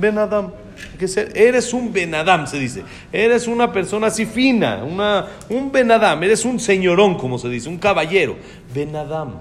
Ben 0.00 0.18
Adam. 0.18 0.52
que 0.98 1.06
ser, 1.06 1.32
eres 1.36 1.72
un 1.72 1.92
Ben 1.92 2.14
Adam, 2.14 2.46
se 2.46 2.58
dice. 2.58 2.82
Eres 3.12 3.46
una 3.46 3.72
persona 3.72 4.08
así 4.08 4.26
fina, 4.26 4.82
una, 4.84 5.26
un 5.48 5.70
Ben 5.70 5.90
Adam. 5.90 6.22
Eres 6.22 6.44
un 6.44 6.58
señorón, 6.58 7.16
como 7.16 7.38
se 7.38 7.48
dice, 7.48 7.68
un 7.68 7.78
caballero. 7.78 8.36
Ben 8.74 8.94
Adam. 8.96 9.34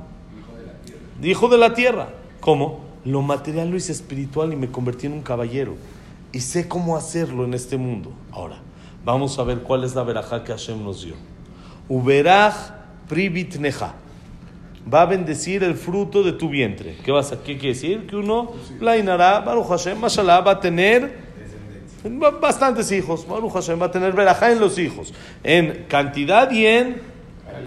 Hijo 1.21 1.47
de 1.47 1.57
la 1.57 1.73
tierra. 1.73 2.09
¿Cómo? 2.39 2.81
Lo 3.05 3.21
material 3.21 3.69
lo 3.69 3.77
hice 3.77 3.91
espiritual 3.91 4.53
y 4.53 4.55
me 4.55 4.69
convertí 4.69 5.07
en 5.07 5.13
un 5.13 5.21
caballero. 5.21 5.75
Y 6.31 6.39
sé 6.39 6.67
cómo 6.67 6.95
hacerlo 6.97 7.45
en 7.45 7.53
este 7.53 7.77
mundo. 7.77 8.11
Ahora, 8.31 8.57
vamos 9.03 9.37
a 9.39 9.43
ver 9.43 9.59
cuál 9.59 9.83
es 9.83 9.95
la 9.95 10.03
verajá 10.03 10.43
que 10.43 10.51
Hashem 10.51 10.83
nos 10.83 11.03
dio. 11.03 11.15
Uberaj 11.89 12.53
pribitneja 13.07 13.95
va 14.91 15.03
a 15.03 15.05
bendecir 15.05 15.63
el 15.63 15.75
fruto 15.75 16.23
de 16.23 16.33
tu 16.33 16.49
vientre. 16.49 16.97
¿Qué, 17.03 17.11
vas 17.11 17.31
a, 17.31 17.43
qué 17.43 17.57
quiere 17.57 17.75
decir? 17.75 18.07
Que 18.07 18.15
uno, 18.15 18.51
la 18.79 18.97
inará, 18.97 19.39
Baruch 19.39 19.67
Hashem, 19.67 19.99
mashallah, 19.99 20.41
va 20.41 20.51
a 20.51 20.59
tener 20.59 21.17
bastantes 22.41 22.91
hijos. 22.91 23.27
Baruch 23.27 23.53
Hashem 23.53 23.81
va 23.81 23.87
a 23.87 23.91
tener 23.91 24.13
verajá 24.13 24.51
en 24.51 24.59
los 24.59 24.77
hijos, 24.77 25.13
en 25.43 25.85
cantidad 25.87 26.51
y 26.51 26.65
en 26.65 27.01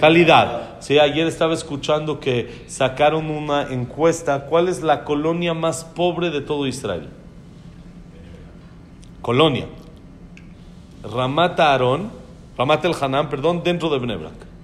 calidad. 0.01 0.77
Sí, 0.81 0.99
ayer 0.99 1.27
estaba 1.27 1.55
escuchando 1.55 2.21
que 2.21 2.65
sacaron 2.67 3.31
una 3.31 3.73
encuesta. 3.73 4.47
¿Cuál 4.47 4.69
es 4.69 4.83
la 4.83 5.05
colonia 5.05 5.55
más 5.55 5.85
pobre 5.85 6.31
de 6.31 6.41
todo 6.41 6.67
Israel? 6.67 7.09
Colonia. 9.23 9.67
Ramat 11.03 11.59
Aaron, 11.61 12.11
Ramat 12.59 12.85
el 12.85 12.95
Hanan, 13.01 13.29
perdón, 13.29 13.63
dentro 13.65 13.89
de 13.89 13.99
Bnebrak. 13.99 14.56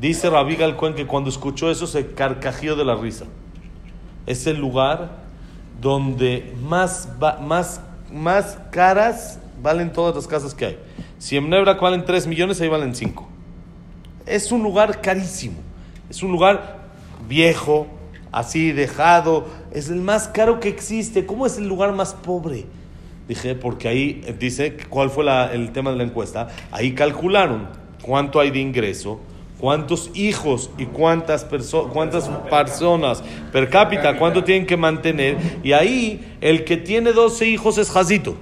Dice 0.00 0.30
Rabí 0.30 0.56
Galcuen 0.56 0.94
que 0.94 1.06
cuando 1.06 1.28
escuchó 1.28 1.70
eso 1.70 1.86
se 1.86 2.06
carcajeó 2.06 2.74
de 2.74 2.86
la 2.86 2.94
risa. 2.94 3.26
Es 4.26 4.46
el 4.46 4.56
lugar 4.56 5.10
donde 5.78 6.54
más, 6.62 7.10
más, 7.42 7.82
más 8.10 8.58
caras 8.70 9.40
valen 9.62 9.92
todas 9.92 10.14
las 10.14 10.26
casas 10.26 10.54
que 10.54 10.64
hay. 10.64 10.78
Si 11.18 11.36
en 11.36 11.50
Nebra 11.50 11.74
valen 11.74 12.06
3 12.06 12.26
millones, 12.28 12.58
ahí 12.62 12.68
valen 12.68 12.94
5. 12.94 13.28
Es 14.24 14.50
un 14.50 14.62
lugar 14.62 15.02
carísimo. 15.02 15.56
Es 16.08 16.22
un 16.22 16.32
lugar 16.32 16.78
viejo, 17.28 17.86
así 18.32 18.72
dejado. 18.72 19.48
Es 19.70 19.90
el 19.90 20.00
más 20.00 20.28
caro 20.28 20.60
que 20.60 20.70
existe. 20.70 21.26
¿Cómo 21.26 21.44
es 21.44 21.58
el 21.58 21.68
lugar 21.68 21.92
más 21.92 22.14
pobre? 22.14 22.64
Dije, 23.28 23.54
porque 23.54 23.88
ahí 23.88 24.34
dice, 24.38 24.78
¿cuál 24.88 25.10
fue 25.10 25.26
el 25.52 25.72
tema 25.72 25.90
de 25.90 25.98
la 25.98 26.04
encuesta? 26.04 26.48
Ahí 26.70 26.94
calcularon 26.94 27.68
cuánto 28.00 28.40
hay 28.40 28.50
de 28.50 28.60
ingreso 28.60 29.20
cuántos 29.60 30.10
hijos 30.14 30.70
y 30.78 30.86
cuántas, 30.86 31.46
cuántas 31.92 32.28
personas 32.48 33.22
per 33.52 33.68
cápita, 33.68 34.16
cuánto 34.16 34.42
tienen 34.42 34.66
que 34.66 34.76
mantener. 34.76 35.36
Y 35.62 35.72
ahí 35.72 36.36
el 36.40 36.64
que 36.64 36.76
tiene 36.76 37.12
12 37.12 37.46
hijos 37.46 37.78
es 37.78 37.90
Jazito. 37.90 38.36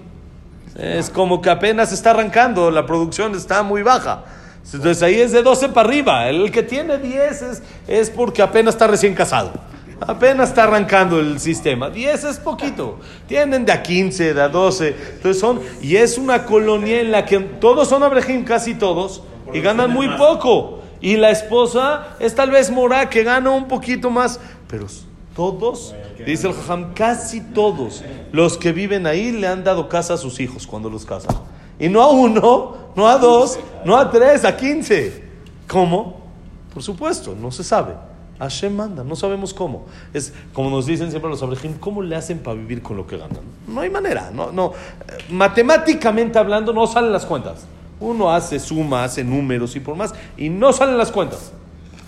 Es 0.77 1.11
como 1.11 1.43
que 1.43 1.51
apenas 1.51 1.93
está 1.93 2.11
arrancando, 2.11 2.71
la 2.71 2.87
producción 2.87 3.35
está 3.35 3.63
muy 3.63 3.83
baja. 3.83 4.25
Entonces 4.73 5.03
ahí 5.03 5.21
es 5.21 5.33
de 5.33 5.43
12 5.43 5.71
para 5.71 5.89
arriba. 5.89 6.29
El 6.29 6.51
que 6.53 6.63
tiene 6.63 6.99
10 6.99 7.43
es, 7.43 7.63
es 7.89 8.11
porque 8.11 8.43
apenas 8.43 8.75
está 8.75 8.87
recién 8.87 9.15
casado. 9.15 9.53
Apenas 10.01 10.51
está 10.51 10.65
arrancando 10.65 11.19
el 11.19 11.41
sistema. 11.41 11.91
10 11.91 12.25
es 12.25 12.37
poquito. 12.39 13.01
Tienen 13.27 13.65
de 13.65 13.73
a 13.73 13.83
15, 13.83 14.35
de 14.35 14.41
a 14.41 14.49
12. 14.49 14.95
Entonces 15.15 15.41
son, 15.41 15.61
y 15.83 15.97
es 15.97 16.19
una 16.19 16.45
colonia 16.45 17.01
en 17.01 17.11
la 17.11 17.25
que 17.25 17.41
todos 17.41 17.89
son 17.89 18.05
abrejim, 18.05 18.45
casi 18.45 18.75
todos, 18.75 19.23
y 19.53 19.61
ganan 19.61 19.91
muy 19.91 20.09
poco. 20.17 20.78
Y 21.01 21.17
la 21.17 21.31
esposa 21.31 22.17
es 22.19 22.35
tal 22.35 22.51
vez 22.51 22.71
Morá, 22.71 23.09
que 23.09 23.23
gana 23.23 23.51
un 23.51 23.69
poquito 23.69 24.11
más. 24.11 24.41
Pero 24.69 24.87
todos, 25.35 25.95
dice 26.27 26.49
el 26.49 26.55
Jajam, 26.55 26.95
casi 26.95 27.41
todos 27.41 28.03
los 28.33 28.59
que 28.59 28.73
viven 28.73 29.07
ahí 29.07 29.33
le 29.33 29.47
han 29.47 29.63
dado 29.63 29.89
casa 29.89 30.15
a 30.15 30.17
sus 30.17 30.41
hijos 30.41 30.67
cuando 30.67 30.91
los 30.91 31.05
casan. 31.05 31.37
Y 31.79 31.89
no 31.89 32.03
a 32.03 32.11
uno, 32.11 32.77
no 32.97 33.09
a 33.09 33.19
dos, 33.19 33.59
no 33.85 33.97
a 33.97 34.11
tres, 34.11 34.45
a 34.45 34.57
quince. 34.57 35.23
¿Cómo? 35.69 36.21
Por 36.75 36.83
supuesto, 36.83 37.37
no 37.41 37.51
se 37.53 37.63
sabe. 37.63 37.95
Hashem 38.39 38.75
manda, 38.75 39.03
no 39.05 39.17
sabemos 39.17 39.53
cómo. 39.53 39.87
Es 40.13 40.33
como 40.53 40.71
nos 40.71 40.87
dicen 40.87 41.11
siempre 41.11 41.31
los 41.31 41.43
abrejim, 41.43 41.75
¿cómo 41.75 42.03
le 42.03 42.15
hacen 42.15 42.39
para 42.39 42.57
vivir 42.57 42.83
con 42.83 42.97
lo 42.97 43.07
que 43.07 43.17
ganan? 43.17 43.41
No 43.67 43.81
hay 43.81 43.91
manera, 43.91 44.31
no, 44.33 44.53
no. 44.53 44.73
Matemáticamente 45.31 46.39
hablando, 46.39 46.73
no 46.73 46.87
salen 46.87 47.13
las 47.13 47.27
cuentas. 47.27 47.67
Uno 48.01 48.33
hace 48.33 48.59
suma, 48.59 49.05
hace 49.05 49.25
números 49.25 49.75
y 49.77 49.81
por 49.81 49.97
más, 49.97 50.15
y 50.37 50.49
no 50.49 50.73
salen 50.73 50.97
las 50.97 51.11
cuentas. 51.11 51.53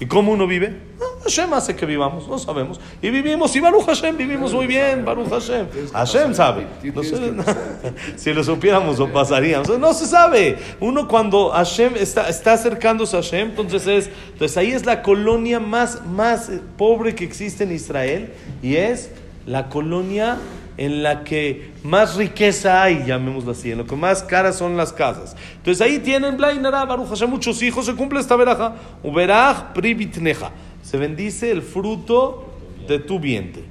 ¿Y 0.00 0.06
cómo 0.06 0.32
uno 0.32 0.47
vive? 0.47 0.75
Ah, 0.99 1.04
Hashem 1.25 1.52
hace 1.52 1.76
que 1.76 1.85
vivamos, 1.85 2.26
no 2.26 2.38
sabemos. 2.38 2.80
Y 3.02 3.11
vivimos, 3.11 3.54
y 3.54 3.61
Baruch 3.61 3.85
Hashem, 3.85 4.16
vivimos 4.16 4.54
muy 4.54 4.66
bien, 4.66 5.04
Baruch 5.04 5.28
Hashem. 5.28 5.66
Hashem 5.92 6.35
sabe. 6.35 6.66
si 8.16 8.32
lo 8.32 8.42
supiéramos, 8.42 8.99
lo 8.99 9.12
pasaríamos. 9.12 9.78
No 9.78 9.92
se 9.92 10.06
sabe. 10.06 10.56
Uno 10.80 11.06
cuando 11.06 11.50
Hashem 11.50 11.97
está, 11.97 12.30
está 12.30 12.54
acercándose 12.54 13.14
a 13.14 13.20
Hashem, 13.20 13.50
entonces, 13.50 13.87
es, 13.87 14.11
entonces 14.32 14.56
ahí 14.56 14.73
es 14.73 14.87
la 14.87 15.02
colonia 15.02 15.61
más, 15.61 16.02
más 16.06 16.50
pobre 16.78 17.14
que 17.14 17.25
existe 17.25 17.64
en 17.64 17.73
Israel, 17.73 18.32
y 18.62 18.76
es 18.76 19.11
la 19.44 19.68
colonia 19.68 20.38
en 20.81 21.03
la 21.03 21.25
que 21.25 21.73
más 21.85 22.17
riqueza 22.17 22.83
hay, 22.83 23.05
llamémoslo 23.05 23.53
así, 23.53 23.71
en 23.71 23.77
lo 23.77 23.87
que 23.87 23.97
más 23.97 24.23
caras 24.23 24.57
son 24.57 24.79
las 24.79 24.95
casas. 24.95 25.37
Entonces 25.59 25.83
ahí 25.83 25.99
tienen 25.99 26.39
Blainara, 26.39 26.87
Baruch 26.87 27.11
Hashem, 27.11 27.29
muchos 27.29 27.61
hijos, 27.63 27.85
se 27.85 27.95
cumple 27.95 28.19
esta 28.19 28.35
veraja. 28.35 28.77
Uberaj 29.03 29.75
pribitneja. 29.75 30.53
Se 30.83 30.97
bendice 30.97 31.51
el 31.51 31.61
fruto 31.61 32.47
de 32.89 32.99
tu 32.99 33.21
vientre. 33.21 33.65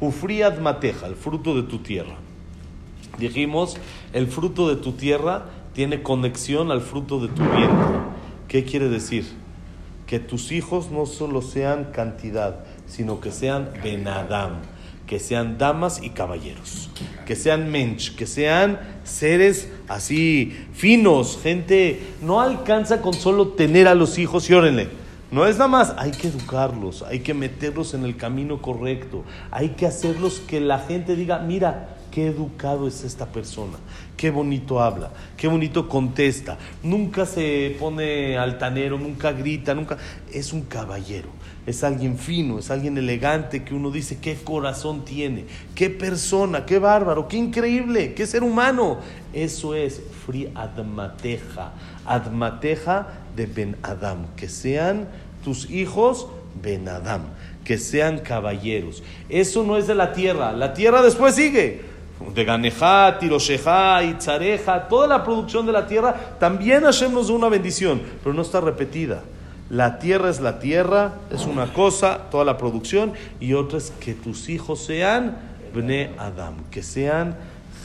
Ufriad 0.00 0.58
mateja, 0.58 1.06
el 1.06 1.16
fruto 1.16 1.54
de 1.54 1.64
tu 1.64 1.80
tierra. 1.80 2.16
Dijimos, 3.18 3.76
el 4.14 4.26
fruto 4.26 4.70
de 4.70 4.76
tu 4.76 4.92
tierra 4.92 5.50
tiene 5.74 6.02
conexión 6.02 6.70
al 6.70 6.80
fruto 6.80 7.20
de 7.20 7.28
tu 7.28 7.42
vientre. 7.42 7.98
¿Qué 8.48 8.64
quiere 8.64 8.88
decir? 8.88 9.26
Que 10.06 10.18
tus 10.18 10.50
hijos 10.50 10.90
no 10.90 11.04
solo 11.04 11.42
sean 11.42 11.90
cantidad, 11.92 12.64
sino 12.86 13.20
que 13.20 13.32
sean 13.32 13.68
benadam 13.82 14.62
que 15.08 15.18
sean 15.18 15.56
damas 15.56 16.00
y 16.02 16.10
caballeros, 16.10 16.90
que 17.26 17.34
sean 17.34 17.70
mensch, 17.70 18.14
que 18.14 18.26
sean 18.26 18.78
seres 19.02 19.68
así 19.88 20.54
finos, 20.74 21.40
gente, 21.42 22.00
no 22.20 22.42
alcanza 22.42 23.00
con 23.00 23.14
solo 23.14 23.48
tener 23.48 23.88
a 23.88 23.94
los 23.94 24.18
hijos 24.18 24.48
y 24.50 24.54
órenle. 24.54 24.88
No 25.30 25.46
es 25.46 25.56
nada 25.56 25.68
más, 25.68 25.94
hay 25.98 26.10
que 26.10 26.28
educarlos, 26.28 27.02
hay 27.02 27.20
que 27.20 27.34
meterlos 27.34 27.94
en 27.94 28.04
el 28.04 28.16
camino 28.16 28.60
correcto, 28.60 29.24
hay 29.50 29.70
que 29.70 29.86
hacerlos 29.86 30.40
que 30.40 30.60
la 30.60 30.78
gente 30.78 31.16
diga, 31.16 31.38
mira, 31.38 31.96
qué 32.10 32.26
educado 32.26 32.86
es 32.86 33.02
esta 33.02 33.26
persona, 33.26 33.78
qué 34.16 34.30
bonito 34.30 34.80
habla, 34.80 35.10
qué 35.36 35.48
bonito 35.48 35.88
contesta, 35.88 36.58
nunca 36.82 37.24
se 37.26 37.76
pone 37.78 38.38
altanero, 38.38 38.98
nunca 38.98 39.32
grita, 39.32 39.74
nunca, 39.74 39.96
es 40.32 40.52
un 40.52 40.62
caballero 40.62 41.37
es 41.68 41.84
alguien 41.84 42.16
fino, 42.16 42.58
es 42.58 42.70
alguien 42.70 42.96
elegante 42.96 43.62
que 43.62 43.74
uno 43.74 43.90
dice, 43.90 44.18
qué 44.22 44.36
corazón 44.36 45.04
tiene, 45.04 45.44
qué 45.74 45.90
persona, 45.90 46.64
qué 46.64 46.78
bárbaro, 46.78 47.28
qué 47.28 47.36
increíble, 47.36 48.14
qué 48.14 48.26
ser 48.26 48.42
humano. 48.42 49.00
Eso 49.34 49.74
es 49.74 50.00
Free 50.24 50.50
Admateja, 50.54 51.72
Admateja 52.06 53.08
de 53.36 53.44
Ben 53.44 53.76
Adam, 53.82 54.28
que 54.34 54.48
sean 54.48 55.08
tus 55.44 55.68
hijos 55.68 56.28
Ben 56.62 56.88
Adam, 56.88 57.24
que 57.64 57.76
sean 57.76 58.20
caballeros. 58.20 59.02
Eso 59.28 59.62
no 59.62 59.76
es 59.76 59.86
de 59.86 59.94
la 59.94 60.14
tierra, 60.14 60.52
la 60.52 60.72
tierra 60.72 61.02
después 61.02 61.34
sigue. 61.34 61.82
De 62.34 62.44
Ganejá, 62.44 63.18
Tiroshejá, 63.20 64.02
Itzareja, 64.04 64.88
toda 64.88 65.06
la 65.06 65.22
producción 65.22 65.66
de 65.66 65.72
la 65.72 65.86
tierra, 65.86 66.38
también 66.40 66.84
Hashem 66.84 67.12
nos 67.12 67.28
da 67.28 67.34
una 67.34 67.50
bendición, 67.50 68.00
pero 68.24 68.34
no 68.34 68.40
está 68.40 68.58
repetida. 68.62 69.22
La 69.70 69.98
tierra 69.98 70.30
es 70.30 70.40
la 70.40 70.60
tierra, 70.60 71.14
es 71.30 71.44
una 71.44 71.72
cosa, 71.74 72.30
toda 72.30 72.44
la 72.44 72.56
producción, 72.56 73.12
y 73.38 73.52
otra 73.52 73.78
es 73.78 73.92
que 74.00 74.14
tus 74.14 74.48
hijos 74.48 74.82
sean 74.82 75.36
Bne 75.74 76.10
Adam, 76.18 76.54
que 76.70 76.82
sean 76.82 77.36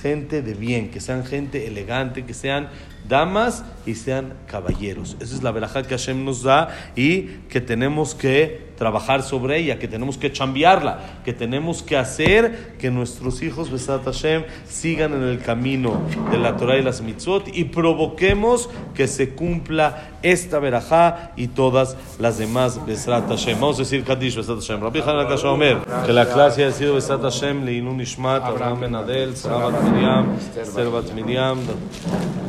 gente 0.02 0.42
de 0.42 0.54
bien, 0.54 0.92
que 0.92 1.02
sean 1.02 1.26
gente 1.26 1.68
elegante, 1.68 2.26
que 2.26 2.34
sean 2.34 2.70
damas 3.08 3.64
y 3.86 3.96
sean 3.96 4.34
caballeros. 4.48 5.18
Esa 5.20 5.36
es 5.36 5.44
la 5.44 5.52
verajá 5.52 5.84
que 5.84 5.90
Hashem 5.90 6.24
nos 6.24 6.44
da 6.44 6.70
y 6.96 7.24
que 7.50 7.62
tenemos 7.62 8.16
que 8.16 8.74
trabajar 8.78 9.24
sobre 9.24 9.60
ella, 9.60 9.80
que 9.80 9.88
tenemos 9.88 10.18
que 10.18 10.32
chambearla, 10.32 11.00
que 11.24 11.34
tenemos 11.34 11.84
que 11.84 11.96
hacer 11.96 12.76
que 12.80 12.92
nuestros 12.92 13.42
hijos, 13.42 13.72
Besat 13.72 14.04
Hashem, 14.04 14.44
sigan 14.68 15.14
en 15.14 15.24
el 15.24 15.40
camino 15.40 16.02
de 16.32 16.38
la 16.38 16.58
Torah 16.58 16.78
y 16.78 16.82
las 16.82 17.02
mitzvot 17.02 17.48
y 17.54 17.66
provoquemos 17.66 18.70
que 18.94 19.08
se 19.08 19.30
cumpla 19.36 20.10
esta 20.22 20.60
verajá 20.60 21.32
y 21.36 21.48
todas 21.48 21.96
las 22.20 22.38
demás 22.38 22.86
Besat 22.86 23.28
Hashem. 23.28 23.60
Vamos 23.60 23.78
a 23.78 23.84
decir 23.84 24.04
Kadish 24.04 24.36
Besat 24.36 24.56
Hashem. 24.56 24.82
Rabbi 24.82 25.00
Hanan 25.00 25.46
Omer, 25.46 25.78
que 26.06 26.14
la 26.14 26.26
clase 26.28 26.66
ha 26.66 26.72
sido 26.72 26.96
Besat 26.96 27.22
Hashem, 27.22 27.66
Leinun 27.66 28.02
Ishmat, 28.02 28.44
Abraham 28.44 28.82
Ben 28.82 28.96
Adel, 28.96 29.36
Sarabat 29.36 29.82
Miriam, 29.84 30.38
Servat 30.64 31.14
Miriam, 31.14 31.60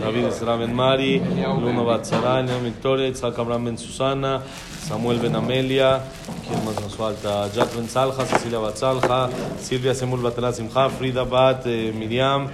David 0.01 0.25
Ezra 0.45 0.57
Ben 0.57 0.75
Mari, 0.75 1.21
Luna 1.21 1.83
Bat 1.83 2.05
Sara, 2.05 2.43
Victoria, 2.43 3.09
Itzhak 3.09 3.39
Abraham 3.39 3.65
Ben 3.65 3.79
Susana, 3.79 4.43
Samuel 4.79 5.19
Ben 5.19 5.35
Amelia, 5.35 6.03
¿quién 6.47 6.63
más 6.67 6.79
nos 6.83 6.95
falta? 6.95 7.49
Jack 7.51 7.75
Ben 7.75 7.89
Salja, 7.89 8.27
Cecilia 8.27 8.59
Bat 8.59 8.77
Salja, 8.77 9.31
Silvia 9.59 9.95
Semul 9.95 10.21
Batela 10.21 10.53
Simcha, 10.53 10.91
Frida 10.91 11.25
Bat 11.25 11.67
eh, 11.67 11.95
Miriam, 11.97 12.51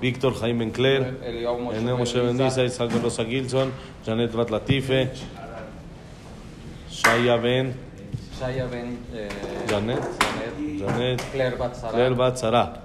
Víctor 0.00 0.32
Jaime 0.40 0.60
Ben 0.60 0.70
Claire, 0.70 1.18
Eneo 1.22 1.98
Moshe 1.98 2.18
Ben 2.18 2.38
Disa, 2.38 2.64
Isaac 2.64 2.90
Ben 2.90 3.02
Rosa 3.02 3.24
Gilson, 3.26 3.70
Janet 4.06 4.32
Bat 4.32 4.48
Latife, 4.48 5.10
Shaya 6.90 7.36
Ben, 7.36 7.74
Shaya 8.40 8.66
Ben 8.70 8.98
eh, 9.12 9.28
Janet, 9.68 10.00
Janet. 10.78 11.22
Claire 11.30 12.14
Bat 12.14 12.38
Sara, 12.38 12.80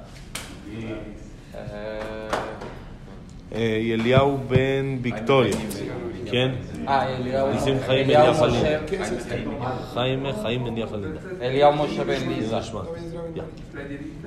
Eh, 3.51 3.77
eh, 3.77 3.81
y 3.83 3.91
Eliau 3.91 4.39
Ben 6.89 7.17
Victoria. 7.17 7.19
¿Quién? 7.19 7.19
ah, 7.19 7.19
Eliyahu 7.19 7.51
Dicen 7.53 7.79
Jaime 7.87 8.01
Eliyahu 8.01 8.25
Yafa 8.27 8.47
Moshe- 8.47 9.93
Jaime, 9.95 10.33
Jaime 10.33 10.63
Ben 10.65 10.75
Yafalinda. 10.77 11.21
Eliyahu 11.41 11.73
Moshe 11.75 12.03
Ben 12.03 12.29
Liza. 12.29 12.61
Ya. 13.35 13.43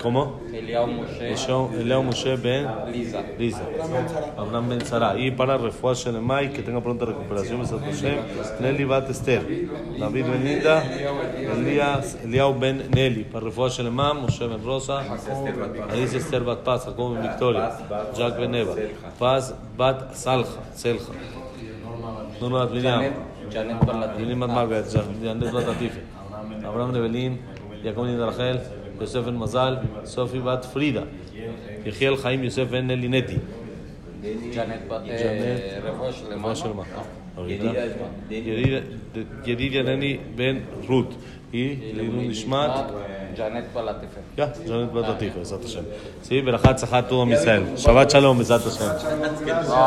¿Cómo? 0.03 0.41
Eliyahu 0.53 0.87
Moshe 0.87 1.33
Eliau 1.81 2.03
Moshe 2.03 2.37
Ben 2.37 2.67
Liza. 2.93 3.23
Lisa. 3.39 3.63
Abraham 4.39 4.69
Ben 4.69 4.81
Sara. 4.87 5.19
Y 5.19 5.31
para 5.33 5.59
Refuah 5.59 5.95
Shelemai, 5.95 6.53
que 6.53 6.63
tenga 6.63 6.81
pronta 6.81 7.05
recuperación, 7.05 7.61
Besat 7.61 7.81
Hashem. 7.83 8.19
Nelly 8.61 8.85
Bat 8.85 9.11
Esther. 9.11 9.43
David 9.99 10.25
Ben 10.27 10.45
Linda. 10.45 10.83
Elías, 11.59 12.17
Eliau 12.25 12.55
Ben 12.55 12.89
Nelly. 12.95 13.25
Para 13.25 13.47
Refuah 13.47 13.71
Shelemai, 13.71 14.15
Moshe 14.15 14.47
Ben 14.47 14.65
Rosa. 14.65 15.01
Alice 15.91 16.17
Esther 16.17 16.43
Bat 16.45 16.59
Paz. 16.65 16.85
Jacob 16.87 17.15
Ben 17.15 17.23
Victoria. 17.23 17.71
દુનો 22.41 22.67
દુનિયા 22.67 22.99
દુનિયામાં 24.19 24.51
מוות, 24.51 24.87
ג'נט 25.23 25.43
בת 25.55 25.69
עטיפה. 25.69 26.01
אברהם 26.69 26.91
נבלין, 26.97 27.37
יעקב 27.85 28.01
בן 28.01 28.21
רחל, 28.21 28.59
יוסף 29.01 29.19
בן 29.19 29.37
מזל, 29.37 29.77
סופי 30.05 30.41
בת 30.41 30.65
פרידה. 30.65 31.03
יחיאל 31.87 32.17
חיים 32.17 32.45
יוסף 32.45 32.65
בן 32.71 32.91
לינטי. 32.91 33.37
ג'נט 34.55 34.83
בת 34.89 35.03
רבו 36.33 36.57
שלמה. 36.57 36.83
ידידיה 39.47 39.83
נני 39.83 40.19
בן 40.37 40.57
רות. 40.89 41.15
היא 41.53 41.95
לעילוי 41.97 42.29
נשמת 42.29 42.71
ג'נט 43.37 43.65
בלטיפה. 43.75 44.21
כן, 44.37 44.47
ג'נט 44.67 44.91
בלטיפה, 44.93 45.39
בעזרת 45.39 45.65
השם. 45.65 45.81
סביב 46.23 46.45
ברכה 46.45 46.75
צחת 46.75 47.09
תור 47.09 47.23
עם 47.23 47.33
ישראל. 47.33 47.63
שבת 47.77 48.11
שלום, 48.11 48.39
בעזרת 48.39 48.67
השם. 48.67 48.85